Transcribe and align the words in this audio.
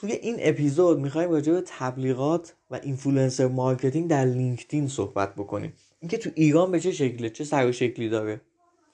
توی 0.00 0.12
این 0.12 0.36
اپیزود 0.38 0.98
می‌خوایم 0.98 1.30
راجع 1.30 1.52
به 1.52 1.62
تبلیغات 1.66 2.54
و 2.70 2.80
influencer 2.82 3.46
marketing 3.46 4.10
در 4.10 4.24
لینکدین 4.24 4.88
صحبت 4.88 5.34
بکنیم. 5.34 5.72
اینکه 6.00 6.18
تو 6.18 6.30
ایران 6.34 6.70
به 6.70 6.80
چه 6.80 6.92
شکله 6.92 7.30
چه 7.30 7.44
سر 7.44 7.66
و 7.66 7.72
شکلی 7.72 8.08
داره. 8.08 8.40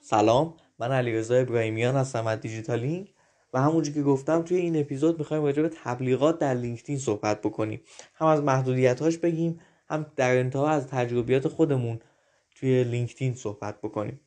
سلام 0.01 0.53
من 0.79 0.91
علیرضا 0.91 1.35
ابراهیمیان 1.35 1.95
هستم 1.95 2.27
از 2.27 2.39
دیجیتالینگ 2.39 3.13
و 3.53 3.61
همونجور 3.61 3.93
که 3.93 4.01
گفتم 4.03 4.41
توی 4.41 4.57
این 4.57 4.79
اپیزود 4.79 5.19
می‌خوایم 5.19 5.43
راجع 5.43 5.61
به 5.61 5.71
تبلیغات 5.83 6.39
در 6.39 6.53
لینکدین 6.53 6.97
صحبت 6.97 7.41
بکنیم. 7.41 7.81
هم 8.15 8.27
از 8.27 8.41
محدودیتاش 8.41 9.17
بگیم 9.17 9.59
هم 9.89 10.05
در 10.15 10.37
انتها 10.37 10.69
از 10.69 10.87
تجربیات 10.87 11.47
خودمون 11.47 11.99
توی 12.55 12.83
لینکدین 12.83 13.35
صحبت 13.35 13.81
بکنیم. 13.81 14.19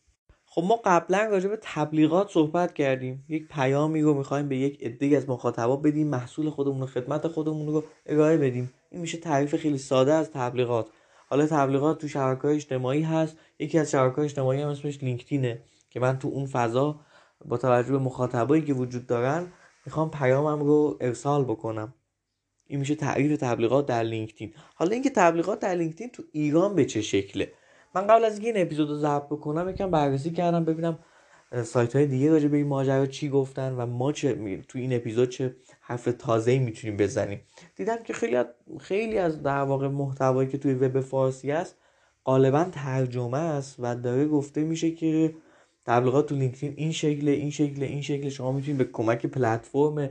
خب 0.55 0.62
ما 0.64 0.80
قبلا 0.84 1.25
راجع 1.25 1.48
به 1.48 1.59
تبلیغات 1.62 2.30
صحبت 2.30 2.75
کردیم. 2.75 3.25
یک 3.29 3.48
پیامی 3.48 4.02
رو 4.02 4.14
می‌خوایم 4.14 4.48
به 4.48 4.57
یک 4.57 4.82
عده 4.82 5.16
از 5.16 5.29
مخاطبا 5.29 5.77
بدیم 5.77 6.07
محصول 6.07 6.50
خودمون 6.50 6.82
و 6.82 6.87
خدمت 6.87 7.29
خودمون 7.29 7.66
رو 7.66 7.84
ارائه 8.06 8.37
بدیم. 8.37 8.73
این 8.91 9.01
میشه 9.01 9.19
تعریف 9.19 9.56
خیلی 9.56 9.79
ساده 9.79 10.12
از 10.12 10.30
تبلیغات. 10.30 10.87
حالا 11.29 11.46
تبلیغات 11.46 12.01
تو 12.01 12.09
شبکه 12.09 12.48
اجتماعی 12.48 13.02
هست. 13.02 13.37
یکی 13.59 13.79
از 13.79 13.91
شبکه 13.91 14.20
اجتماعی 14.20 14.62
هم 14.62 14.69
اسمش 14.69 15.02
لینکدینه 15.02 15.62
که 15.91 16.01
من 16.01 16.19
تو 16.19 16.29
اون 16.29 16.46
فضا 16.46 17.01
با 17.45 17.57
توجه 17.57 17.93
به 17.93 17.98
مخاطبایی 17.98 18.62
که 18.62 18.74
وجود 18.74 19.07
دارن 19.07 19.46
می‌خوام 19.87 20.10
پیامم 20.10 20.60
رو 20.65 20.98
ارسال 21.01 21.45
بکنم. 21.45 21.95
این 22.66 22.80
میشه 22.80 22.95
تعریف 22.95 23.41
تبلیغات 23.41 23.87
در 23.87 24.02
لینکدین. 24.02 24.55
حالا 24.74 24.93
اینکه 24.93 25.10
تبلیغات 25.10 25.59
در 25.59 25.74
لینکدین 25.74 26.10
تو 26.10 26.23
ایران 26.32 26.74
به 26.74 26.84
چه 26.84 27.02
شکله؟ 27.02 27.52
من 27.95 28.07
قبل 28.07 28.25
از 28.25 28.39
این 28.39 28.53
اپیزود 28.57 28.89
رو 28.89 28.97
ضبط 28.97 29.27
بکنم 29.27 29.69
یکم 29.69 29.91
بررسی 29.91 30.30
کردم 30.30 30.65
ببینم 30.65 30.98
سایت 31.65 31.97
های 31.97 32.07
دیگه 32.07 32.30
راجع 32.30 32.48
به 32.48 32.57
این 32.57 32.66
ماجرا 32.66 33.07
چی 33.07 33.29
گفتن 33.29 33.73
و 33.73 33.87
ما 33.87 34.12
چه 34.12 34.62
تو 34.69 34.79
این 34.79 34.93
اپیزود 34.93 35.29
چه 35.29 35.57
حرف 35.80 36.09
تازه 36.19 36.59
می‌تونیم 36.59 36.97
بزنیم. 36.97 37.41
دیدم 37.77 38.02
که 38.02 38.12
خیلی 38.12 38.37
از 38.37 38.47
خیلی 38.80 39.19
از 39.19 39.43
در 39.43 39.62
واقع 39.62 39.88
محتوایی 39.88 40.49
که 40.49 40.59
توی 40.59 40.74
وب 40.74 41.01
فارسی 41.01 41.52
است 41.52 41.77
غالبا 42.24 42.65
ترجمه 42.73 43.38
است 43.38 43.77
و 43.79 43.96
داره 43.96 44.27
گفته 44.27 44.65
میشه 44.65 44.90
که 44.90 45.35
تبلیغات 45.87 46.29
تو 46.29 46.35
لینکدین 46.35 46.74
این 46.77 46.93
شکل 46.93 47.29
این 47.29 47.51
شکل 47.51 47.83
این 47.83 48.02
شکل 48.02 48.29
شما 48.29 48.52
می‌تونید 48.52 48.79
به 48.79 48.85
کمک 48.85 49.27
پلتفرم 49.27 50.11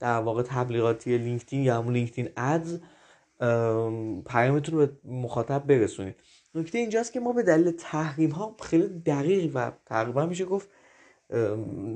در 0.00 0.18
واقع 0.18 0.42
تبلیغاتی 0.42 1.18
لینکدین 1.18 1.62
یا 1.62 1.78
همون 1.78 1.94
لینکدین 1.94 2.28
ادز 2.36 2.80
پیامتون 4.26 4.78
رو 4.78 4.86
به 4.86 4.92
مخاطب 5.04 5.66
برسونید. 5.66 6.14
نکته 6.54 6.78
اینجاست 6.78 7.12
که 7.12 7.20
ما 7.20 7.32
به 7.32 7.42
دلیل 7.42 7.70
تحریم 7.70 8.30
ها 8.30 8.56
خیلی 8.62 8.88
دقیق 8.88 9.50
و 9.54 9.72
تقریبا 9.86 10.26
میشه 10.26 10.44
گفت 10.44 10.68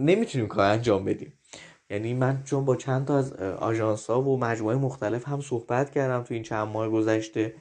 نمی‌تونیم 0.00 0.48
کار 0.48 0.64
انجام 0.64 1.04
بدیم. 1.04 1.32
یعنی 1.90 2.14
من 2.14 2.42
چون 2.44 2.64
با 2.64 2.76
چند 2.76 3.06
تا 3.06 3.18
از 3.18 3.32
آژانس 3.42 4.10
ها 4.10 4.22
و 4.22 4.38
مجموعه 4.38 4.76
مختلف 4.76 5.28
هم 5.28 5.40
صحبت 5.40 5.90
کردم 5.90 6.22
تو 6.22 6.34
این 6.34 6.42
چند 6.42 6.68
ماه 6.68 6.88
گذشته 6.88 7.54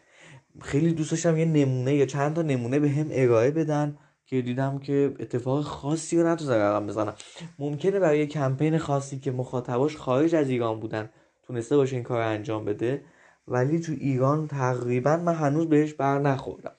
خیلی 0.61 0.94
دوست 0.94 1.11
داشتم 1.11 1.38
یه 1.38 1.45
نمونه 1.45 1.95
یا 1.95 2.05
چند 2.05 2.35
تا 2.35 2.41
نمونه 2.41 2.80
به 2.80 2.89
هم 2.89 3.07
ارائه 3.11 3.52
بدن 3.52 3.97
که 4.25 4.41
دیدم 4.41 4.80
که 4.80 5.13
اتفاق 5.19 5.61
خاصی 5.61 6.22
رو 6.22 6.28
نتونستم 6.28 6.55
رقم 6.55 6.88
بزنم. 6.88 7.16
ممکنه 7.59 8.00
برای 8.00 8.28
کمپین 8.28 8.78
خاصی 8.78 9.19
که 9.19 9.31
مخاطباش 9.31 9.97
خارج 9.97 10.35
از 10.35 10.50
ایران 10.50 10.80
بودن 10.80 11.09
تونسته 11.47 11.78
باشه 11.78 11.95
این 11.95 12.03
کار 12.03 12.22
انجام 12.22 12.66
بده 12.66 13.05
ولی 13.47 13.80
تو 13.80 13.91
ایران 13.91 14.47
تقریبا 14.47 15.17
من 15.17 15.33
هنوز 15.33 15.69
بهش 15.69 15.94
بر 15.94 16.19
نخوردم. 16.19 16.75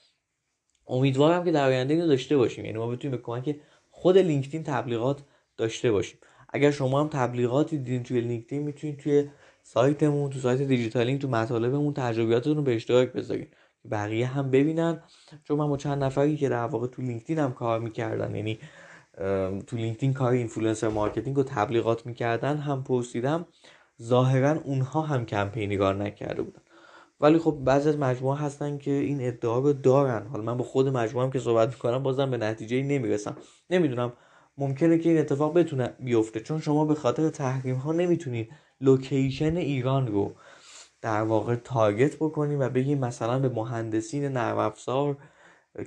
امیدوارم 0.89 1.45
که 1.45 1.53
در 1.53 1.67
آینده 1.67 1.95
اینو 1.95 2.07
داشته 2.07 2.37
باشیم. 2.37 2.65
یعنی 2.65 2.79
ما 2.79 2.87
بتونیم 2.87 3.17
به 3.17 3.23
کمک 3.23 3.57
خود 3.91 4.19
لینکدین 4.19 4.63
تبلیغات 4.63 5.23
داشته 5.57 5.93
باشیم. 5.93 6.19
اگر 6.49 6.71
شما 6.71 7.01
هم 7.01 7.09
تبلیغاتی 7.09 7.79
دیدین 7.79 8.03
توی 8.03 8.21
لینکدین 8.21 8.63
می‌تونید 8.63 8.99
توی 8.99 9.29
سایتمون 9.63 10.31
تو 10.31 10.39
سایت 10.39 10.63
دیجیتالینگ 10.63 11.21
تو 11.21 11.29
مطالبمون 11.29 11.95
تجربیاتتون 11.95 12.57
رو 12.57 12.63
به 12.63 12.75
اشتراک 12.75 13.13
بذارین. 13.13 13.47
بقیه 13.91 14.27
هم 14.27 14.51
ببینن. 14.51 15.03
چون 15.45 15.59
من 15.59 15.69
با 15.69 15.77
چند 15.77 16.05
نفری 16.05 16.37
که 16.37 16.49
در 16.49 16.65
واقع 16.65 16.87
تو 16.87 17.03
لینکدین 17.03 17.39
هم 17.39 17.53
کار 17.53 17.81
می‌کردن 17.81 18.35
یعنی 18.35 18.59
تو 19.67 19.77
لینکدین 19.77 20.13
کار 20.13 20.33
influencer 20.33 20.89
marketing 20.89 21.39
و 21.39 21.43
تبلیغات 21.43 22.07
می‌کردن 22.07 22.57
هم 22.57 22.85
پرسیدم 22.85 23.47
ظاهرا 24.03 24.61
اونها 24.65 25.03
هم 25.03 25.27
کمپینی 25.27 25.77
نکرده 25.77 26.43
بودن. 26.43 26.61
ولی 27.21 27.39
خب 27.39 27.59
بعضی 27.65 27.89
از 27.89 27.99
مجموعه 27.99 28.33
ها 28.33 28.39
هستن 28.39 28.79
که 28.79 28.91
این 28.91 29.27
ادعا 29.27 29.59
رو 29.59 29.73
دارن. 29.73 30.27
حالا 30.27 30.43
من 30.43 30.57
با 30.57 30.65
خود 30.65 30.89
مجموعه 30.89 31.27
هم 31.27 31.33
که 31.33 31.39
صحبت 31.39 31.69
می‌کنم 31.69 32.03
بازم 32.03 32.31
به 32.31 32.37
نتیجه 32.37 32.83
نمی‌رسم. 32.83 33.37
نمی‌دونم 33.71 34.13
ممکنه 34.59 34.99
که 34.99 35.09
این 35.09 35.19
اتفاق 35.19 35.55
بتونه 35.55 35.95
بیفته 35.99 36.41
چون 36.41 36.61
شما 36.61 36.85
به 36.85 36.95
خاطر 36.95 37.31
تحریم 37.31 37.77
ها 37.77 37.93
نمی‌تونید 37.93 38.53
location 38.81 39.57
ایران 39.57 40.07
رو 40.07 40.35
در 41.03 41.23
واقع 41.23 41.55
target 41.55 42.17
بکنیم 42.17 42.61
و 42.61 42.69
بگیم 42.69 42.99
مثلا 42.99 43.39
به 43.39 43.49
مهندسین 43.49 44.25
نرم 44.25 44.59
افزار 44.59 45.17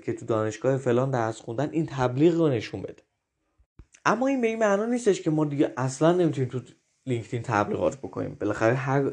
که 0.06 0.14
تو 0.14 0.26
دانشگاه 0.26 0.78
فلان 0.78 1.12
درس 1.12 1.42
خوندن 1.42 1.70
این 1.72 1.86
تبلیغ 1.86 2.36
رو 2.36 2.50
نشون 2.50 2.82
بده. 2.82 3.04
اما 4.06 4.28
این 4.28 4.42
به 4.42 4.48
این 4.48 4.60
معنا 4.60 4.86
نیستش 4.86 5.22
که 5.22 5.30
ما 5.30 5.46
دیگه 5.46 5.74
اصلا 5.78 6.12
نمی‌تونیم 6.12 6.50
تو 6.50 6.60
لینکدین 7.06 7.42
تبلیغات 7.42 7.98
بکنیم. 7.98 8.38
بالاخره 8.42 8.74
هر 8.74 9.04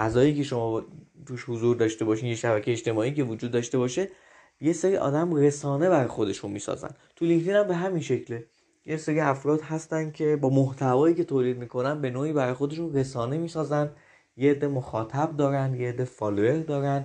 فضایی 0.00 0.34
که 0.34 0.42
شما 0.42 0.82
توش 1.26 1.44
حضور 1.48 1.76
داشته 1.76 2.04
باشین 2.04 2.28
یه 2.28 2.34
شبکه 2.34 2.72
اجتماعی 2.72 3.14
که 3.14 3.22
وجود 3.22 3.50
داشته 3.50 3.78
باشه 3.78 4.08
یه 4.60 4.72
سری 4.72 4.96
آدم 4.96 5.34
رسانه 5.34 5.88
برای 5.88 6.06
خودشون 6.06 6.50
می‌سازن. 6.50 6.90
تو 7.16 7.24
لینکدین 7.24 7.54
هم 7.54 7.66
به 7.66 7.74
همین 7.74 8.02
شکله. 8.02 8.46
یه 8.86 8.96
سری 8.96 9.20
افراد 9.20 9.60
هستن 9.60 10.10
که 10.10 10.36
با 10.36 10.50
محتوایی 10.50 11.14
که 11.14 11.24
تولید 11.24 11.58
می‌کنن 11.58 12.00
به 12.00 12.10
نوعی 12.10 12.32
برای 12.32 12.54
خودشون 12.54 12.94
رسانه 12.94 13.38
می‌سازن. 13.38 13.90
یه 14.36 14.50
عده 14.50 14.68
مخاطب 14.68 15.36
دارن 15.36 15.74
یه 15.74 15.88
عده 15.88 16.04
follower 16.04 16.58
دارن 16.58 17.04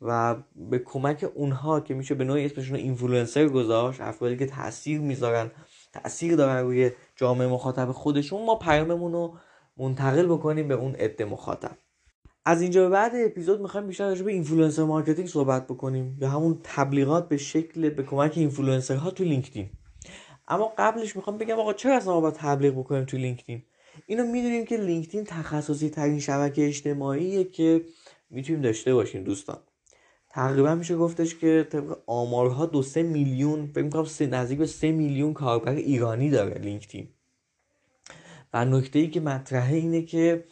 و 0.00 0.36
به 0.56 0.78
کمک 0.78 1.26
اونها 1.34 1.80
که 1.80 1.94
میشه 1.94 2.14
به 2.14 2.24
نوعی 2.24 2.44
اسمشون 2.44 2.76
اینفلوئنسر 2.76 3.48
گذاشت 3.48 4.00
افرادی 4.00 4.36
که 4.36 4.46
تاثیر 4.46 5.00
می‌ذارن 5.00 5.50
تاثیر 5.92 6.36
دارن 6.36 6.64
روی 6.64 6.90
جامعه 7.16 7.48
مخاطب 7.48 7.92
خودشون 7.92 8.44
ما 8.46 8.54
پیاممون 8.58 9.12
رو 9.12 9.38
منتقل 9.76 10.26
بکنیم 10.26 10.68
به 10.68 10.74
اون 10.74 10.94
عده 10.94 11.24
مخاطب. 11.24 11.78
از 12.48 12.62
اینجا 12.62 12.82
به 12.82 12.88
بعد 12.88 13.12
اپیزود 13.14 13.60
می‌خوایم 13.60 13.86
بیشتر 13.86 14.08
راجع 14.08 14.24
به 14.24 14.32
influencer 14.32 14.84
marketing 14.84 15.28
صحبت 15.28 15.64
بکنیم 15.64 16.18
یا 16.20 16.28
همون 16.28 16.60
تبلیغات 16.62 17.28
به 17.28 17.36
شکل 17.36 17.90
به 17.90 18.02
کمک 18.02 18.32
اینفلوئنسرها 18.36 19.10
تو 19.10 19.24
لینکدین. 19.24 19.70
اما 20.48 20.72
قبلش 20.78 21.16
می‌خوام 21.16 21.38
بگم 21.38 21.58
آقا 21.58 21.72
چرا 21.72 21.96
اصلا 21.96 22.12
ما 22.12 22.20
باید 22.20 22.34
تبلیغ 22.34 22.74
بکنیم 22.74 23.04
تو 23.04 23.16
لینکدین؟ 23.16 23.62
اینو 24.06 24.24
می‌دونیم 24.24 24.64
که 24.64 24.76
لینکدین 24.76 25.24
تخصصی 25.24 25.90
ترین 25.90 26.20
شبکه 26.20 26.66
اجتماعیه 26.66 27.44
که 27.44 27.84
می‌تونیم 28.30 28.62
داشته 28.62 28.94
باشیم 28.94 29.24
دوستان. 29.24 29.58
تقریبا 30.30 30.74
میشه 30.74 30.96
گفتش 30.96 31.34
که 31.34 31.66
طبق 31.70 31.98
آمارها 32.06 32.66
دو 32.66 32.82
سه 32.82 33.02
میلیون 33.02 33.66
فکر 33.66 33.82
می‌کنم 33.82 34.04
سه 34.04 34.26
نزدیک 34.26 34.58
به 34.58 34.66
سه 34.66 34.92
میلیون 34.92 35.32
کاربر 35.32 35.72
ایرانی 35.72 36.30
داره 36.30 36.60
لینکدین. 36.60 37.08
و 38.54 38.64
نکته 38.64 38.98
ای 38.98 39.08
که 39.08 39.20
مطرحه 39.20 39.76
اینه 39.76 40.02
که 40.02 40.44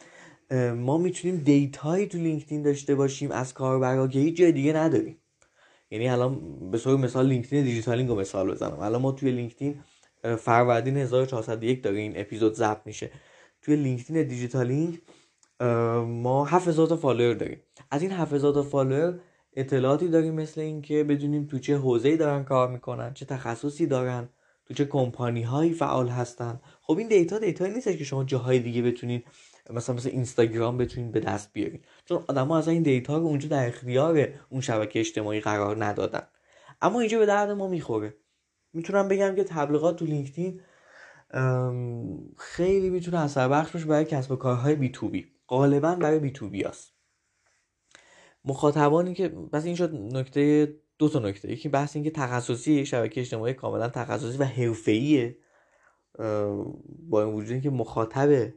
ما 0.75 0.97
می‌تونیم 0.97 1.37
data 1.37 1.84
یی 1.84 2.07
تو 2.07 2.17
لینکدین 2.17 2.61
داشته 2.61 2.95
باشیم 2.95 3.31
از 3.31 3.53
کاربرا 3.53 4.07
که 4.07 4.19
هیچ 4.19 4.37
جای 4.37 4.51
دیگه 4.51 4.73
نداریم. 4.73 5.17
یعنی 5.91 6.09
الان 6.09 6.59
به 6.71 6.77
صورت 6.77 6.99
مثال 6.99 7.27
لینکدین 7.27 7.63
دیجیتالینگ 7.63 8.09
رو 8.09 8.15
مثال 8.15 8.51
بزنم. 8.51 8.79
الان 8.79 9.01
ما 9.01 9.11
توی 9.11 9.31
لینکدین 9.31 9.83
فروردین 10.37 10.97
1401 10.97 11.83
داره 11.83 11.97
این 11.97 12.13
اپیزود 12.15 12.53
ضبط 12.53 12.81
میشه. 12.85 13.11
توی 13.61 13.75
لینکدین 13.75 14.23
دیجیتالینگ 14.23 15.01
ما 16.05 16.45
7000 16.45 16.87
تا 16.87 16.97
follower 16.97 17.33
داریم. 17.33 17.59
از 17.91 18.01
این 18.01 18.11
7000 18.11 18.53
تا 18.53 18.63
follower 18.63 19.19
اطلاعاتی 19.53 20.07
داریم 20.07 20.33
مثل 20.33 20.61
اینکه 20.61 21.03
بدونیم 21.03 21.45
تو 21.45 21.59
چه 21.59 21.77
حوزه‌ای 21.77 22.17
دارن 22.17 22.43
کار 22.43 22.71
می‌کنن 22.71 23.13
چه 23.13 23.25
تخصصی 23.25 23.85
دارن 23.85 24.29
تو 24.65 24.73
چه 24.73 24.85
کمپانی 24.85 25.41
هایی 25.41 25.73
فعال 25.73 26.07
هستن. 26.07 26.59
خب 26.81 26.97
این 26.97 27.07
data 27.07 27.39
data 27.39 27.67
نیستش 27.67 27.97
که 27.97 28.03
شما 28.03 28.23
جاهای 28.23 28.59
دیگه 28.59 28.81
بتونید 28.81 29.25
مثلا 29.69 29.95
مثل 29.95 30.09
اینستاگرام 30.09 30.77
بتونید 30.77 31.11
به 31.11 31.19
دست 31.19 31.53
بیارین. 31.53 31.81
چون 32.05 32.23
آدما 32.27 32.57
از 32.57 32.67
این 32.67 32.83
data 32.83 33.17
رو 33.17 33.23
اونجا 33.25 33.49
در 33.49 33.67
اختیار 33.67 34.27
اون 34.49 34.61
شبکه 34.61 34.99
اجتماعی 34.99 35.39
قرار 35.39 35.85
ندادن. 35.85 36.27
اما 36.81 36.99
اینجا 36.99 37.19
به 37.19 37.25
درد 37.25 37.51
ما 37.51 37.67
می‌خوره. 37.67 38.13
می‌تونم 38.73 39.07
بگم 39.07 39.35
که 39.35 39.43
تبلیغات 39.43 39.95
تو 39.95 40.05
لینکدین 40.05 40.61
خیلی 42.37 42.89
می‌تونه 42.89 43.19
اثر 43.19 43.49
بخش 43.49 43.71
باشه 43.71 43.85
برای 43.85 44.05
کسب 44.05 44.31
و 44.31 44.35
کارهای 44.35 44.75
B2B 44.75 45.25
غالبا 45.47 45.95
برای 45.95 46.19
B2B 46.19 46.63
هست 46.63 46.93
مخاطبانی 48.45 49.13
که 49.13 49.29
پس 49.29 49.65
این 49.65 49.75
شد 49.75 49.95
نکته 49.95 50.75
دو 50.97 51.09
تا 51.09 51.19
نکته. 51.19 51.51
یکی 51.51 51.69
بحث 51.69 51.95
اینکه 51.95 52.11
تخصصی 52.11 52.85
شبکه 52.85 53.21
اجتماعی 53.21 53.53
کاملا 53.53 53.89
تخصصی 53.89 54.37
و 54.37 54.43
حرفه‌ایه. 54.43 55.37
با 57.09 57.23
این 57.23 57.33
وجود 57.33 57.51
اینکه 57.51 57.69
مخاطب 57.69 58.53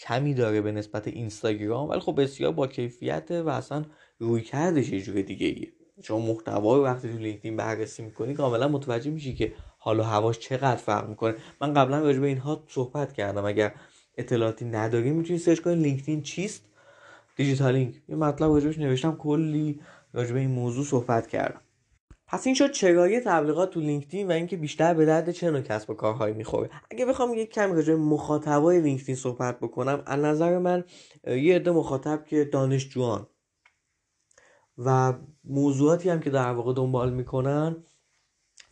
کمی 0.00 0.34
داره 0.34 0.60
به 0.60 0.72
نسبت 0.72 1.08
اینستاگرام 1.08 1.88
ولی 1.88 2.00
خب 2.00 2.22
بسیار 2.22 2.52
با 2.52 2.66
کیفیته 2.66 3.42
و 3.42 3.48
اصلا 3.48 3.84
رویکردش 4.18 4.88
یه 4.88 5.00
جور 5.00 5.22
دیگه 5.22 5.46
ایه. 5.46 5.72
شما 6.02 6.18
محتوا 6.18 6.76
رو 6.76 6.84
وقتی 6.84 7.12
تو 7.12 7.18
لینکدین 7.18 7.56
بررسی 7.56 8.02
می‌کنی 8.02 8.34
کاملا 8.34 8.68
متوجه 8.68 9.10
میشی 9.10 9.34
که 9.34 9.52
حال 9.78 9.95
و 9.95 10.04
هواش 10.04 10.38
چقدر 10.38 10.76
فرق 10.76 11.08
می‌کنه. 11.08 11.34
من 11.60 11.74
قبلا 11.74 12.00
راجع 12.00 12.20
به 12.20 12.26
اینها 12.26 12.64
صحبت 12.68 13.12
کردم. 13.12 13.44
اگر 13.44 13.74
اطلاعاتی 14.16 14.64
ندارین 14.64 15.14
می‌تونید 15.14 15.42
search 15.42 15.60
کنید 15.60 15.78
لینکدین 15.78 16.22
چیست؟ 16.22 16.64
دیجیتالینگ 17.36 18.02
یه 18.08 18.16
مطلب 18.16 18.50
راجبش 18.50 18.78
نوشتم 18.78 19.16
کلی 19.16 19.80
راجب 20.12 20.36
این 20.36 20.50
موضوع 20.50 20.84
صحبت 20.84 21.26
کردم. 21.26 21.60
پس 22.28 22.46
این 22.46 22.54
شد 22.54 22.72
چرایی 22.72 23.20
تبلیغات 23.20 23.70
تو 23.70 23.80
لینکدین 23.80 24.28
و 24.28 24.30
اینکه 24.30 24.56
بیشتر 24.56 24.94
به 24.94 25.04
درد 25.06 25.30
چه 25.30 25.50
نوع 25.50 25.60
کسب 25.60 25.90
و 25.90 25.94
کارهایی 25.94 26.34
می‌خوره. 26.34 26.70
اگه 26.90 27.06
بخوام 27.06 27.34
یک 27.34 27.50
کم 27.50 27.72
راجع 27.72 27.94
مخاطبای 27.94 28.80
لینکدین 28.80 29.14
صحبت 29.14 29.60
بکنم 29.60 30.02
از 30.06 30.20
نظر 30.20 30.58
من 30.58 30.84
یه 31.26 31.56
عده 31.56 31.70
مخاطب 31.70 32.24
که 32.24 32.44
دانشجوان 32.44 33.26
و 34.78 35.12
موضوعاتی 35.44 36.08
هم 36.10 36.20
که 36.20 36.30
در 36.30 36.52
واقع 36.52 36.72
دنبال 36.72 37.12
می‌کنن 37.12 37.84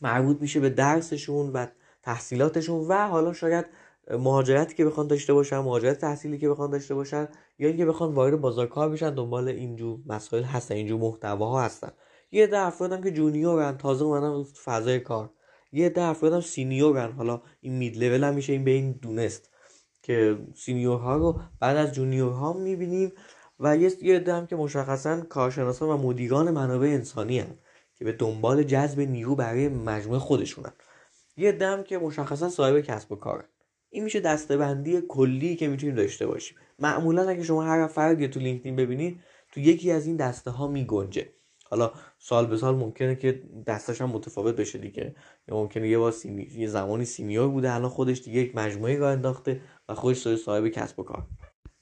مربوط 0.00 0.40
میشه 0.40 0.60
به 0.60 0.70
درسشون 0.70 1.52
و 1.52 1.66
تحصیلاتشون 2.02 2.88
و 2.88 3.08
حالا 3.08 3.32
شاید 3.32 3.66
مهاجرتی 4.10 4.74
که 4.74 4.84
بخوان 4.84 5.06
داشته 5.06 5.32
باشن 5.32 5.58
مهاجرت 5.58 5.98
تحصیلی 5.98 6.38
که 6.38 6.48
بخوان 6.48 6.70
داشته 6.70 6.94
باشن 6.94 7.28
یا 7.58 7.68
اینکه 7.68 7.86
بخوان 7.86 8.14
وارد 8.14 8.40
بازار 8.40 8.66
کار 8.66 8.88
بشن 8.88 9.14
دنبال 9.14 9.48
اینجور 9.48 9.98
مسائل 10.06 10.42
هستن 10.42 10.74
اینجور 10.74 11.00
محتواها 11.00 11.62
هستن. 11.62 11.92
یه 12.30 12.44
عده 12.44 12.58
افرادم 12.58 13.00
که 13.00 13.10
جونیورن 13.10 13.76
تازه 13.76 14.04
اومدن 14.04 14.42
فضای 14.42 15.00
کار. 15.00 15.30
یه 15.72 15.86
عده 15.86 16.02
افرادم 16.02 16.40
سینیورن 16.40 17.12
حالا 17.12 17.42
این 17.60 17.72
مید 17.72 17.96
لول 17.96 18.24
هم 18.24 18.34
میشه 18.34 18.52
این 18.52 18.64
به 18.64 18.70
این 18.70 18.92
دونست 18.92 19.50
که 20.02 20.38
سینیورها 20.54 21.16
رو 21.16 21.40
بعد 21.60 21.76
از 21.76 21.92
جونیورها 21.92 22.52
می‌بینیم 22.52 23.12
و 23.60 23.76
یه 23.76 24.16
عده 24.16 24.34
هم 24.34 24.46
که 24.46 24.56
مشخصا 24.56 25.20
کارشناسان 25.20 25.88
و 25.88 25.96
مدیران 25.96 26.50
منابع 26.50 26.86
انسانی 26.86 27.38
هن 27.38 27.58
که 27.94 28.04
به 28.04 28.12
دنبال 28.12 28.62
جذب 28.62 29.00
نیرو 29.00 29.34
برای 29.34 29.68
مجموعه 29.68 30.18
خودشونن. 30.18 30.72
یه 31.36 31.52
دم 31.52 31.82
که 31.82 31.98
مشخصا 31.98 32.48
صاحب 32.48 32.80
کسب 32.80 33.12
و 33.12 33.16
کارن 33.16 33.44
این 33.90 34.04
میشه 34.04 34.20
دستبندی 34.20 35.02
کلی 35.08 35.56
که 35.56 35.68
می‌تونیم 35.68 35.94
داشته 35.94 36.26
باشیم. 36.26 36.56
معمولا 36.78 37.28
اگه 37.28 37.42
شما 37.42 37.62
هر 37.62 37.86
فردی 37.86 38.28
تو 38.28 38.40
لینکدین 38.40 38.76
ببینید 38.76 39.20
تو 39.52 39.60
یکی 39.60 39.90
از 39.90 40.06
این 40.06 40.16
دسته 40.16 40.50
ها 40.50 40.66
میگنجه. 40.68 41.35
حالا 41.70 41.92
سال 42.18 42.46
به 42.46 42.56
سال 42.56 42.76
ممکنه 42.76 43.16
که 43.16 43.42
دستش 43.66 44.00
هم 44.00 44.10
متفاوت 44.10 44.56
بشه 44.56 44.78
دیگه. 44.78 45.14
یا 45.48 45.54
ممکنه 45.54 45.88
یه 45.88 45.98
بار 45.98 46.14
یه 46.56 46.66
زمانی 46.66 47.04
senior 47.04 47.48
بوده 47.48 47.72
الان 47.72 47.90
خودش 47.90 48.22
دیگه 48.22 48.40
یک 48.40 48.56
مجموعه 48.56 48.98
راه 48.98 49.12
انداخته 49.12 49.60
و 49.88 49.94
خودش 49.94 50.18
سر 50.18 50.36
صاحب 50.36 50.68
کسب 50.68 51.00
و 51.00 51.02
کار. 51.02 51.26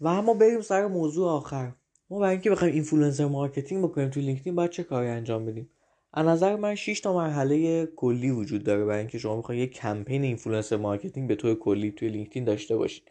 و 0.01 0.09
اما 0.09 0.35
بریم 0.35 0.61
سر 0.61 0.87
موضوع 0.87 1.29
آخر. 1.29 1.73
ما 2.11 2.19
برای 2.19 2.33
اینکه 2.33 2.51
بخوایم 2.51 2.75
influencer 2.75 3.26
marketing 3.26 3.85
بکنیم 3.85 4.11
تو 4.11 4.21
لینکدین 4.21 4.55
باید 4.55 4.71
چه 4.71 4.83
کاری 4.83 5.09
انجام 5.09 5.47
بدیم؟ 5.47 5.71
از 6.13 6.27
نظر 6.27 6.57
من 6.57 6.75
6 6.75 7.01
تا 7.01 7.15
مرحله 7.15 7.87
کلی 7.87 8.31
وجود 8.31 8.65
داره 8.65 8.85
برای 8.85 8.99
اینکه 8.99 9.19
شما 9.19 9.37
می‌خواین 9.37 9.61
یک 9.61 9.73
کمپین 9.73 10.23
influencer 10.23 10.76
marketing 10.76 11.29
به 11.29 11.35
طور 11.35 11.55
کلی 11.55 11.93
توی 11.93 12.09
لینکدین 12.09 12.45
داشته 12.45 12.77
باشید. 12.77 13.11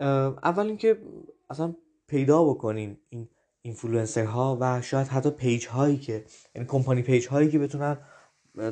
اول 0.00 0.66
اینکه 0.66 0.98
اصلا 1.50 1.74
پیدا 2.06 2.44
بکنین 2.44 2.96
این 3.08 3.28
اینفلوئنسر 3.66 4.24
ها 4.24 4.58
و 4.60 4.82
شاید 4.82 5.06
حتی 5.06 5.30
page 5.30 5.66
هایی 5.66 5.96
که 5.96 6.24
یعنی 6.54 6.68
company 6.68 7.02
page 7.02 7.26
هایی 7.26 7.50
که 7.50 7.58
بتونن 7.58 7.98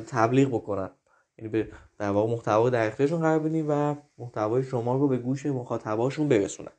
تبلیغ 0.07 0.49
بکنن. 0.49 0.89
یعنی 1.37 1.49
به 1.49 1.67
در 1.97 2.09
واقع 2.09 2.31
محتوا 2.31 2.69
در 2.69 2.87
اختیارشون 2.87 3.19
قرار 3.19 3.39
بدین 3.39 3.67
و 3.67 3.95
محتوای 4.17 4.63
شما 4.63 4.95
رو 4.95 5.07
به 5.07 5.17
گوش 5.17 5.45
مخاطباشون 5.45 6.29
برسونن. 6.29 6.71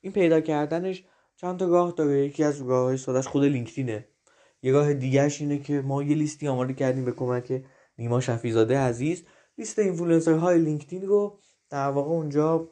این 0.00 0.12
پیدا 0.12 0.40
کردنش 0.40 1.04
چند 1.36 1.58
تا 1.58 1.66
راه 1.66 1.92
داره. 1.96 2.26
یکی 2.26 2.44
از 2.44 2.62
راههای 2.62 2.96
سادهش 2.96 3.26
خود 3.26 3.44
لینکدینه. 3.44 4.08
یه 4.62 4.72
راه 4.72 4.94
دیگهش 4.94 5.40
اینه 5.40 5.58
که 5.58 5.80
ما 5.80 6.02
یه 6.02 6.14
لیستی 6.14 6.48
آماده 6.48 6.74
کردیم 6.74 7.04
به 7.04 7.12
کمک 7.12 7.62
نیما 7.98 8.20
شفیزاده 8.20 8.78
عزیز. 8.78 9.24
لیست 9.58 9.78
اینفلوئنسر 9.78 10.34
های 10.34 10.58
لینکدین 10.58 11.06
رو 11.06 11.38
در 11.70 11.88
واقع 11.88 12.10
اونجا 12.10 12.68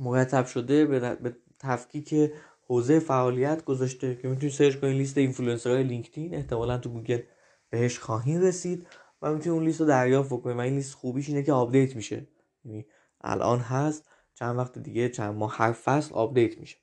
مرتب 0.00 0.46
شده 0.46 0.86
به 0.86 1.36
تفکیک 1.58 2.32
حوزه 2.66 2.98
فعالیت 2.98 3.64
گذاشته 3.64 4.18
که 4.22 4.28
می‌تونید 4.28 4.54
search 4.54 4.76
کنید 4.76 4.96
لیست 4.96 5.18
اینفلوئنسرهای 5.18 5.82
لینکدین 5.82 6.34
احتمالا 6.34 6.78
تو 6.78 6.90
گوگل 6.90 7.20
بهش 7.70 7.98
خواهید 7.98 8.44
رسید 8.44 8.86
و 9.22 9.32
می‌تونید 9.32 9.56
اون 9.56 9.64
لیست 9.64 9.80
رو 9.80 9.86
دریافت 9.86 10.32
بکنید 10.32 10.56
و 10.56 10.60
این 10.60 10.74
لیست 10.74 10.94
خوبیش 10.94 11.28
اینه 11.28 11.42
که 11.42 11.52
update 11.52 11.96
میشه. 11.96 12.26
یعنی 12.64 12.86
الان 13.20 13.58
هست 13.58 14.08
چند 14.34 14.58
وقت 14.58 14.78
دیگه 14.78 15.08
چند 15.08 15.34
ماه 15.34 15.56
هر 15.56 15.72
فصل 15.72 16.14
update 16.14 16.58
میشه. 16.58 16.76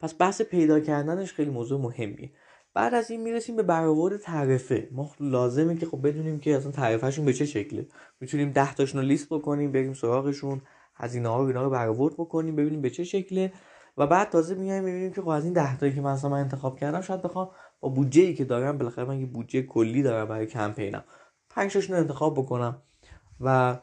پس 0.00 0.14
بحث 0.18 0.42
پیدا 0.42 0.80
کردنش 0.80 1.32
خیلی 1.32 1.50
موضوع 1.50 1.80
مهمیه. 1.80 2.30
بعد 2.74 2.94
از 2.94 3.10
این 3.10 3.22
می‌رسیم 3.22 3.56
به 3.56 3.62
برآورد 3.62 4.16
تعرفه. 4.20 4.88
ما 4.92 5.10
لازمه 5.20 5.76
که 5.76 5.86
خب 5.86 6.08
بدونیم 6.08 6.38
که 6.38 6.56
اصلا 6.56 6.70
تعرفهشون 6.70 7.24
به 7.24 7.32
چه 7.32 7.46
شکله. 7.46 7.86
می‌تونیم 8.20 8.50
ده 8.50 8.74
تاشون 8.74 9.00
رو 9.00 9.06
لیست 9.06 9.26
بکنیم 9.28 9.72
بریم 9.72 9.94
سراغشون 9.94 10.60
هزینه 10.94 11.28
ها 11.28 11.40
رو 11.40 11.46
اینا 11.46 11.62
رو 11.62 11.70
برآورد 11.70 12.14
بکنیم 12.14 12.56
ببینیم 12.56 12.82
به 12.82 12.90
چه 12.90 13.04
شکله. 13.04 13.52
و 13.96 14.06
بعد 14.06 14.28
تازه 14.28 14.54
میایم 14.54 14.84
می‌بینیم 14.84 15.12
که 15.12 15.22
خب 15.22 15.28
از 15.28 15.44
این 15.44 15.52
10 15.52 15.76
تایی 15.76 15.94
که 15.94 16.00
مثلا 16.00 16.30
من 16.30 16.40
انتخاب 16.40 16.78
کردم 16.78 17.00
شاید 17.00 17.22
بخوام 17.22 17.50
با 17.80 17.88
بودجه 17.88 18.22
ای 18.22 18.34
که 18.34 18.44
دارم 18.44 18.78
بالاخره 18.78 19.04
من 19.04 19.20
یه 19.20 19.26
بودجه 19.26 19.62
کلی 19.62 20.02
دارم 20.02 20.28
برای 20.28 20.46
کمپینم. 20.46 21.04
5 21.50 21.72
تاشون 21.72 21.96
رو 21.96 22.02
انتخاب 22.02 22.34
بکنم 22.34 22.82
و 23.40 23.78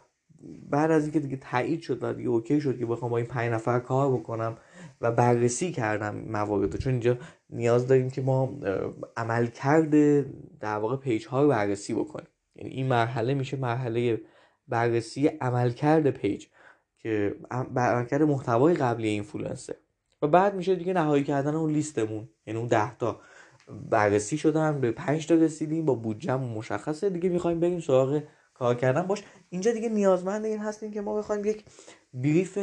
بعد 0.70 0.92
از 0.92 1.04
اینکه 1.04 1.20
دیگه 1.20 1.38
تایید 1.38 1.82
شد 1.82 2.04
و 2.04 2.14
دیگه 2.14 2.30
okay 2.30 2.62
شد 2.62 2.80
که 2.80 2.86
بخوام 2.86 3.12
با 3.12 3.18
این 3.18 3.26
5 3.26 3.54
نفر 3.54 3.80
کار 3.80 4.12
بکنم 4.12 4.58
و 5.02 5.12
بررسی 5.12 5.72
کردم 5.72 6.16
موارد 6.16 6.76
چون 6.76 6.94
اینجا 6.94 7.18
نیاز 7.50 7.88
داریم 7.88 8.10
که 8.10 8.22
ما 8.22 8.60
عملکرد 9.18 10.26
در 10.60 10.78
واقع 10.78 10.96
page 10.96 11.28
ها 11.28 11.42
رو 11.42 11.50
بررسی 11.50 11.94
بکنیم. 11.94 12.28
یعنی 12.56 12.70
این 12.70 12.88
مرحله 12.88 13.34
میشه 13.34 13.58
مرحله 13.58 14.22
بررسی 14.68 15.28
عملکرد 15.28 16.10
page 16.10 16.46
که 17.00 17.36
عملکرد 17.52 18.22
محتوای 18.22 18.74
قبلی 18.74 19.08
اینفلوئنسر. 19.08 19.76
و 20.24 20.28
بعد 20.28 20.56
میشه 20.56 20.76
دیگه 20.76 20.94
نهایی 20.94 21.24
کردن 21.24 21.56
اون 21.56 21.72
لیستمون. 21.72 22.30
یعنی 22.46 22.60
اون 22.60 22.68
ده 22.68 22.98
تا. 22.98 23.22
بررسی 23.90 24.38
شدن 24.38 24.82
به 24.82 24.92
5 24.92 25.28
تا 25.28 25.36
رسیدیم 25.36 25.86
با 25.86 25.96
بودجه 25.96 26.36
مشخصه. 26.36 27.10
دیگه 27.10 27.30
می‌خوایم 27.30 27.60
بریم 27.60 27.80
سراغ 27.80 28.24
کار 28.54 28.76
کردن. 28.76 29.02
باش 29.02 29.24
اینجا 29.50 29.72
دیگه 29.72 29.90
نیازمند 29.90 30.46
این 30.46 30.60
هستیم 30.60 30.92
که 30.92 31.02
ما 31.02 31.16
بخوایم 31.16 31.46
یک 31.46 31.66
brief 32.14 32.60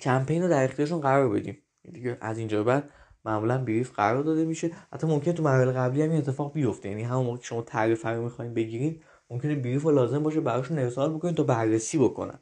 کمپین 0.00 0.42
رو 0.42 0.48
در 0.48 0.64
اختیارشون 0.64 1.00
قرار 1.00 1.28
بدیم. 1.28 1.58
دیگه 1.92 2.18
از 2.20 2.38
اینجا 2.38 2.64
بعد 2.64 2.90
معمولا 3.24 3.64
brief 3.64 3.92
قرار 3.92 4.22
داده 4.22 4.44
میشه. 4.44 4.70
حتی 4.92 5.06
ممکنه 5.06 5.32
تو 5.32 5.42
مراحل 5.42 5.72
قبلی 5.72 6.02
هم 6.02 6.10
این 6.10 6.18
اتفاق 6.18 6.52
بیفته. 6.52 6.88
یعنی 6.88 7.02
همون 7.02 7.26
موقع 7.26 7.38
که 7.38 7.44
شما 7.44 7.62
تعرفه 7.62 8.06
رو 8.06 8.22
می‌خواین 8.22 8.54
بگیرین 8.54 9.02
ممکنه 9.30 9.54
brief 9.54 9.82
رو 9.82 9.90
لازم 9.90 10.22
باشه 10.22 10.40
براشون 10.40 10.78
ارسال 10.78 11.14
بکنین 11.14 11.34
تا 11.34 11.42
بررسی 11.42 11.98
بکنن. 11.98 12.38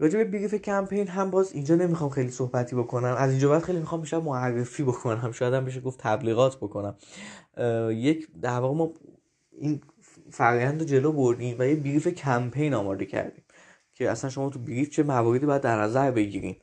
راجع 0.00 0.18
به 0.18 0.24
brief 0.24 0.54
کمپین 0.54 1.08
هم 1.08 1.30
باز 1.30 1.52
اینجا 1.52 1.74
نمی‌خوام 1.74 2.10
خیلی 2.10 2.30
صحبتی 2.30 2.76
بکنم. 2.76 3.14
از 3.18 3.30
اینجا 3.30 3.50
بعد 3.50 3.62
خیلی 3.62 3.78
می‌خوام 3.78 4.00
بیشتر 4.00 4.20
معرفی 4.20 4.82
بکنم. 4.82 5.32
شاید 5.32 5.54
هم 5.54 5.64
بشه 5.64 5.80
گفت 5.80 5.98
تبلیغات 5.98 6.56
بکنم. 6.56 6.94
یک 7.90 8.28
در 8.42 8.58
واقع 8.58 8.74
ما 8.74 8.92
این 9.52 9.80
فرآیند 10.30 10.80
رو 10.80 10.86
جلو 10.86 11.12
بردیم 11.12 11.56
و 11.58 11.66
یه 11.66 11.74
brief 11.74 12.08
کمپین 12.08 12.74
آماده 12.74 13.06
کردیم 13.06 13.44
که 13.94 14.10
اصلا 14.10 14.30
شما 14.30 14.50
تو 14.50 14.58
brief 14.58 14.90
چه 14.90 15.02
مواردی 15.02 15.46
باید 15.46 15.62
در 15.62 15.82
نظر 15.82 16.10
بگیرین. 16.10 16.56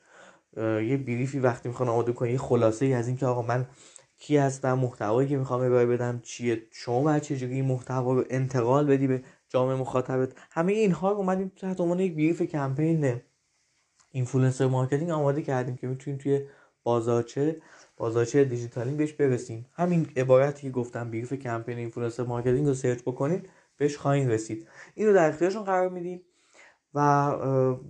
یه 0.58 0.98
brief 0.98 1.33
ی 1.33 1.40
وقتی 1.40 1.70
می‌خوای 1.70 1.90
آماده 1.90 2.12
کنی 2.12 2.32
یه 2.32 2.38
خلاصه 2.38 2.86
ای 2.86 2.94
از 2.94 3.08
اینکه 3.08 3.26
آقا 3.26 3.42
من 3.42 3.66
کی 4.20 4.38
هستم 4.38 4.74
محتوایی 4.74 5.30
که 5.30 5.38
می‌خوام 5.38 5.62
ارائه 5.62 5.86
بدم 5.86 6.20
چیه 6.24 6.62
شما 6.72 7.02
باید 7.02 7.22
چجوری 7.22 7.54
این 7.54 7.66
محتوا 7.66 8.14
رو 8.14 8.24
انتقال 8.30 8.88
بدی 8.88 9.08
به 9.08 9.24
جامعه 9.50 9.76
مخاطبت. 9.76 10.32
همه 10.52 10.74
اینها 10.74 11.12
رو 11.12 11.18
اومدیم 11.18 11.52
تحت 11.56 11.82
عنوان 11.82 12.00
یک 12.00 12.14
brief 12.16 12.42
کمپین 12.42 13.22
influencer 14.12 14.68
marketing 14.68 15.10
آماده 15.10 15.42
کردیم 15.42 15.76
که 15.76 15.88
می‌تونیم 15.88 16.20
توی 16.20 16.42
بازارچه 16.84 17.62
بازارچه 17.98 18.44
دیجیتالینگ 18.44 18.98
بهش 18.98 19.14
برسیم. 19.14 19.66
همین 19.74 20.08
عبارتی 20.18 20.62
که 20.62 20.70
گفتم 20.70 21.12
brief 21.12 21.34
کمپین 21.34 21.78
influencer 21.78 22.24
marketing 22.24 22.68
رو 22.68 22.74
search 22.74 23.02
بکنید 23.02 23.50
بهش 23.78 23.98
خواهید 23.98 24.32
رسید. 24.32 24.68
اینو 24.96 25.14
در 25.14 25.30
اختیارشون 25.30 25.64
قرار 25.64 25.90
میدیم 25.90 26.22
و 26.94 27.36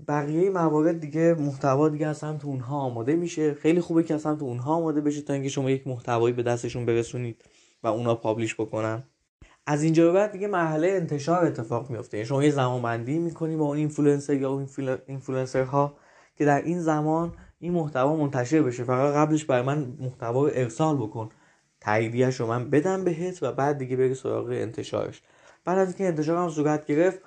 بقیه 0.07 0.49
موارد 0.49 0.99
دیگه 0.99 1.35
محتوا 1.39 1.89
دیگه 1.89 2.07
اصلا 2.07 2.37
تو 2.37 2.47
اونها 2.47 2.77
آماده 2.77 3.15
میشه. 3.15 3.53
خیلی 3.53 3.81
خوبه 3.81 4.03
که 4.03 4.15
اصلا 4.15 4.35
تو 4.35 4.45
اونها 4.45 4.75
آماده 4.75 5.01
بشه 5.01 5.21
تا 5.21 5.33
اینکه 5.33 5.49
شما 5.49 5.71
یک 5.71 5.87
محتوایی 5.87 6.35
به 6.35 6.43
دستشون 6.43 6.85
برسونید 6.85 7.45
و 7.83 7.87
اونا 7.87 8.15
publish 8.15 8.55
بکنن. 8.55 9.03
از 9.69 9.83
اینجا 9.83 10.05
به 10.05 10.11
بعد 10.11 10.31
دیگه 10.31 10.47
مرحله 10.47 10.87
انتشار 10.87 11.45
اتفاق 11.45 11.89
میفته. 11.89 12.17
یعنی 12.17 12.27
شما 12.27 12.43
یه 12.43 12.51
زمان 12.51 12.81
بندی 12.81 13.19
می‌کنی 13.19 13.55
با 13.55 13.65
اون 13.65 13.77
اینفلوئنسر 13.77 14.33
یا 14.33 14.51
اون 14.51 14.67
اینفلوئنسر 15.07 15.63
ها 15.63 15.97
که 16.35 16.45
در 16.45 16.61
این 16.61 16.81
زمان 16.81 17.33
این 17.59 17.73
محتوا 17.73 18.15
منتشر 18.15 18.61
بشه. 18.61 18.83
فقط 18.83 19.13
قبلش 19.13 19.45
برای 19.45 19.61
من 19.61 19.93
محتوا 19.99 20.47
ارسال 20.47 20.97
بکن. 20.97 21.29
تاییدیهش 21.81 22.39
رو 22.39 22.47
من 22.47 22.69
بدم 22.69 23.03
بهت 23.03 23.43
و 23.43 23.51
بعد 23.51 23.77
دیگه 23.77 23.95
بری 23.95 24.15
سراغ 24.15 24.47
انتشارش. 24.49 25.21
بعد 25.65 25.77
از 25.77 25.87
اینکه 25.87 26.05
انتشار 26.07 26.37
هم 26.37 26.49
صورت 26.49 26.85
گرفت 26.85 27.19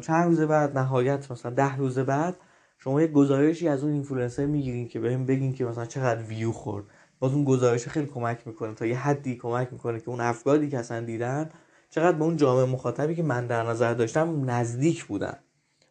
چند 0.00 0.24
روز 0.24 0.40
بعد 0.40 0.78
نهایت 0.78 1.30
مثلا 1.30 1.52
ده 1.52 1.76
روز 1.76 1.98
بعد 1.98 2.36
شما 2.78 3.00
یه 3.00 3.06
گزارشی 3.06 3.68
از 3.68 3.84
اون 3.84 3.92
اینفلوئنسر 3.92 4.46
می‌گیرین 4.46 4.88
که 4.88 5.00
بهم 5.00 5.26
بگین 5.26 5.52
که 5.52 5.64
مثلا 5.64 5.84
چقدر 5.86 6.22
ویو 6.22 6.52
خورد. 6.52 6.84
باز 7.20 7.32
اون 7.32 7.44
گزارش 7.44 7.88
خیلی 7.88 8.06
کمک 8.06 8.46
می‌کنه. 8.46 8.74
تا 8.74 8.86
یه 8.86 8.98
حدی 8.98 9.36
کمک 9.36 9.68
می‌کنه 9.72 10.00
که 10.00 10.08
اون 10.08 10.20
افرادی 10.20 10.68
که 10.68 10.78
اصلا 10.78 11.00
دیدن 11.00 11.50
چقدر 11.90 12.16
به 12.16 12.24
اون 12.24 12.36
جامعه 12.36 12.64
مخاطبی 12.64 13.14
که 13.14 13.22
من 13.22 13.46
در 13.46 13.62
نظر 13.62 13.94
داشتم 13.94 14.50
نزدیک 14.50 15.04
بودن. 15.04 15.38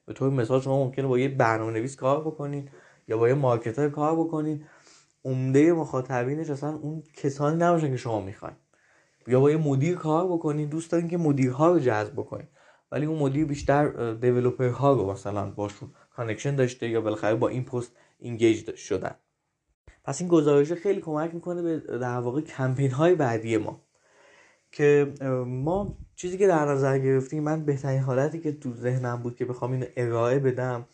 به 0.06 0.14
طور 0.14 0.30
مثال 0.30 0.62
شما 0.62 0.84
ممکنه 0.86 1.08
با 1.08 1.20
یه 1.20 1.30
برنامه 1.30 1.72
نویس 1.72 1.96
کار 1.96 2.22
بکنین 2.22 2.70
یا 3.08 3.18
با 3.18 3.28
یه 3.28 3.34
marketer 3.34 3.90
کار 3.90 4.16
بکنین. 4.16 4.66
عمده 5.26 5.74
مخاطبینش 5.74 6.50
اصلا 6.50 6.76
اون 6.76 7.04
کسانی 7.14 7.58
نباشن 7.58 7.90
که 7.90 7.98
شما 7.98 8.22
می‌خواین. 8.22 8.56
یا 9.28 9.40
با 9.40 9.52
یه 9.52 9.58
مدیر 9.58 9.96
کار 9.96 10.28
بکنین. 10.28 10.70
دوست 10.70 10.92
دارین 10.92 11.08
که 11.08 11.18
مدیرها 11.18 11.72
رو 11.72 11.80
جذب 11.80 12.14
بکنین. 12.14 12.48
ولی 12.92 13.06
اون 13.06 13.20
مدیر 13.20 13.46
بیشتر 13.46 14.14
developer 14.14 14.70
ها 14.70 14.94
رو 14.94 15.12
مثلا 15.12 15.52
باشون 15.52 15.92
connection 16.16 16.56
داشته 16.56 16.90
یا 16.90 17.02
بالاخره 17.02 17.36
با 17.36 17.48
این 17.48 17.66
پست 17.66 17.92
اینگیج 18.20 18.76
شدن. 18.76 19.16
پس 20.04 20.22
این 20.22 20.30
گزارش 20.30 20.72
خیلی 20.72 21.02
کمک 21.02 21.34
می‌کنه 21.34 21.62
به 21.62 21.98
در 21.98 22.20
واقع 22.20 22.42
کمپین 22.42 22.92
های 22.92 23.16
بعدی 23.16 23.58
ما. 23.58 23.87
که 24.72 25.14
ما 25.48 25.98
چیزی 26.16 26.38
که 26.38 26.48
در 26.48 26.66
نظر 26.66 27.00
گرفتیم 27.00 27.44
من 27.44 27.66
بهترین 27.66 28.00
حالتی 28.00 28.40
که 28.40 28.52
تو 28.52 28.74
ذهنم 28.74 29.24
بود 29.24 29.36
که 29.36 29.46
بخوام 29.46 29.72
اینو 29.72 29.86
ارائه 29.98 30.40
بدم 30.40 30.86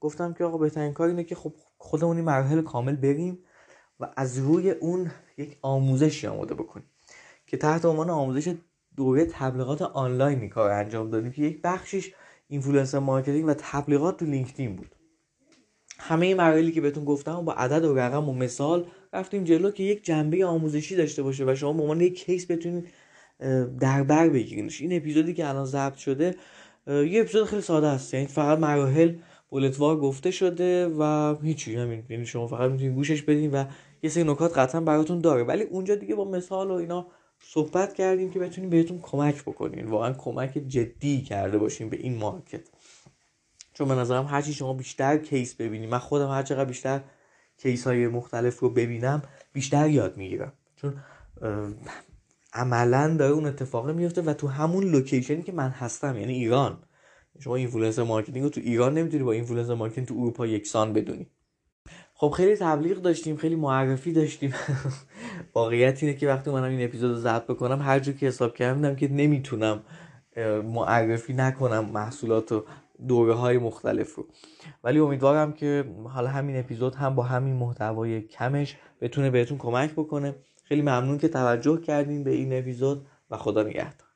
گفتم 0.00 0.32
که 0.32 0.44
آقا 0.44 0.58
بهترین 0.58 0.92
کار 0.92 1.08
اینه 1.08 1.24
که 1.24 1.34
خب 1.34 1.54
خودمون 1.78 2.16
این 2.16 2.24
مراحل 2.24 2.62
کامل 2.62 2.96
بریم 2.96 3.38
و 4.00 4.08
از 4.16 4.38
روی 4.38 4.70
اون 4.70 5.10
یک 5.38 5.58
آموزشی 5.62 6.26
آماده 6.26 6.54
بکنیم 6.54 6.86
که 7.46 7.56
تحت 7.56 7.84
عنوان 7.84 8.10
آموزش 8.10 8.54
دوره 8.96 9.24
تبلیغات 9.24 9.82
آنلاین 9.82 10.48
کار 10.48 10.70
انجام 10.70 11.10
دادیم 11.10 11.32
که 11.32 11.42
یک 11.42 11.60
بخشش 11.62 12.14
influencer 12.48 12.98
marketing 12.98 13.48
و 13.48 13.54
تبلیغات 13.58 14.18
تو 14.18 14.24
لینکدین 14.24 14.76
بود. 14.76 14.94
همه 15.98 16.26
این 16.26 16.36
مراحلی 16.36 16.72
که 16.72 16.80
بهتون 16.80 17.04
گفتم 17.04 17.44
با 17.44 17.52
عدد 17.52 17.84
و 17.84 17.94
رقم 17.94 18.28
و 18.28 18.32
مثال 18.32 18.86
رفتیم 19.12 19.44
جلو 19.44 19.70
که 19.70 19.82
یک 19.82 20.04
جنبه 20.04 20.46
آموزشی 20.46 20.96
داشته 20.96 21.22
باشه 21.22 21.44
و 21.44 21.54
شما 21.54 21.72
به 21.72 21.82
عنوان 21.82 22.00
یک 22.00 22.24
case 22.24 22.50
بتونید 22.50 22.88
در 23.80 24.02
بر 24.02 24.28
بگیرینش. 24.28 24.80
این 24.80 24.96
اپیزودی 24.96 25.34
که 25.34 25.48
الان 25.48 25.64
ضبط 25.64 25.96
شده 25.96 26.34
یه 26.86 27.20
اپیزود 27.20 27.44
خیلی 27.44 27.62
ساده 27.62 27.86
است. 27.86 28.14
یعنی 28.14 28.26
فقط 28.26 28.58
مراحل 28.58 29.14
bullet 29.48 29.84
وار 29.84 29.96
گفته 29.96 30.30
شده 30.30 30.88
و 30.98 31.36
هیچی. 31.42 31.76
همین 31.76 32.04
یعنی 32.08 32.26
شما 32.26 32.46
فقط 32.46 32.70
می‌تونید 32.70 32.94
گوشش 32.94 33.22
بدین 33.22 33.50
و 33.50 33.64
یه 34.02 34.10
سری 34.10 34.24
نکات 34.24 34.58
قطعا 34.58 34.80
براتون 34.80 35.18
داره. 35.18 35.42
ولی 35.42 35.62
اونجا 35.62 35.94
دیگه 35.94 36.14
با 36.14 36.24
مثال 36.24 36.70
و 36.70 36.74
اینا 36.74 37.06
صحبت 37.42 37.94
کردیم 37.94 38.30
که 38.30 38.38
بتونیم 38.38 38.70
بهتون 38.70 38.98
کمک 39.02 39.42
بکنین. 39.42 39.86
واقعا 39.86 40.12
کمک 40.12 40.58
جدی 40.68 41.22
کرده 41.22 41.58
باشیم 41.58 41.88
به 41.88 41.96
این 41.96 42.16
market. 42.16 42.68
چون 43.74 43.88
به 43.88 43.94
نظرم 43.94 44.26
هرچی 44.26 44.52
شما 44.52 44.74
بیشتر 44.74 45.18
case 45.18 45.54
ببینید 45.54 45.90
من 45.90 45.98
خودم 45.98 46.30
هر 46.30 46.42
چقدر 46.42 46.64
بیشتر 46.64 47.00
case 47.56 47.86
های 47.86 48.08
مختلف 48.08 48.58
رو 48.58 48.70
ببینم 48.70 49.22
بیشتر 49.52 49.88
یاد 49.88 50.16
می‌گیرم. 50.16 50.52
چون 50.76 50.94
عملا 52.52 53.16
داره 53.18 53.32
اون 53.32 53.46
اتفاق 53.46 53.90
میفته 53.90 54.22
و 54.22 54.32
تو 54.32 54.48
همون 54.48 54.84
location 54.84 55.36
ی 55.36 55.42
که 55.42 55.52
من 55.52 55.68
هستم 55.68 56.16
یعنی 56.18 56.32
ایران. 56.32 56.78
شما 57.38 57.56
influencer 57.56 58.02
marketing 58.02 58.42
رو 58.42 58.48
تو 58.48 58.60
ایران 58.60 58.94
نمی‌تونی 58.94 59.22
با 59.22 59.32
influencer 59.32 59.74
marketing 59.74 60.06
تو 60.08 60.14
اروپا 60.14 60.46
یکسان 60.46 60.92
بدونی. 60.92 61.26
خب 62.14 62.30
خیلی 62.30 62.56
تبلیغ 62.56 62.96
داشتیم 63.02 63.36
خیلی 63.36 63.56
معرفی 63.56 64.12
داشتیم. 64.12 64.54
واقعیت 65.54 66.02
اینه 66.02 66.14
که 66.16 66.28
وقتی 66.28 66.50
منم 66.50 66.70
این 66.70 66.84
اپیزود 66.84 67.10
رو 67.10 67.16
ضبط 67.16 67.46
بکنم 67.46 67.82
هر 67.82 67.98
جو 67.98 68.12
که 68.12 68.26
حساب 68.26 68.54
کردم 68.54 68.96
که 68.96 69.08
نمی‌تونم 69.08 69.82
معرفی 70.64 71.32
نکنم 71.32 71.84
محصولات 71.84 72.52
و 72.52 72.64
دوره 73.08 73.34
های 73.34 73.58
مختلف 73.58 74.14
رو. 74.14 74.26
ولی 74.84 74.98
امیدوارم 74.98 75.52
که 75.52 75.84
حالا 76.04 76.28
همین 76.28 76.58
اپیزود 76.58 76.94
هم 76.94 77.14
با 77.14 77.22
همین 77.22 77.54
محتوای 77.54 78.20
کمش 78.20 78.76
بتونه 79.00 79.30
بهتون 79.30 79.58
کمک 79.58 79.92
بکنه. 79.92 80.34
خیلی 80.70 80.82
ممنون 80.82 81.18
که 81.18 81.28
توجه 81.28 81.80
کردین 81.80 82.24
به 82.24 82.30
این 82.30 82.58
اپیزود 82.58 83.06
و 83.30 83.36
خدا 83.36 83.62
نگهدار. 83.62 84.09